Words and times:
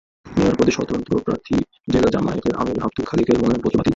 Mayor 0.25 0.55
পদে 0.57 0.71
স্বতন্ত্র 0.71 1.13
প্রার্থী 1.25 1.55
জেলা 1.87 2.09
জামায়াতের 2.13 2.53
আমির 2.55 2.77
আবদুল 2.83 3.05
খালেকের 3.07 3.37
মনোনয়নপত্র 3.37 3.67
বাতিল 3.69 3.77
হয়। 3.77 3.89